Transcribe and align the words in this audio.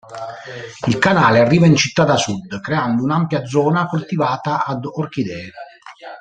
Il 0.87 0.97
canale 0.97 1.35
arriva 1.37 1.67
in 1.67 1.75
città 1.75 2.03
da 2.05 2.15
sud, 2.17 2.59
creando 2.59 3.03
un'ampia 3.03 3.45
zona 3.45 3.85
coltivata 3.85 4.65
ad 4.65 4.83
orchidee. 4.85 5.51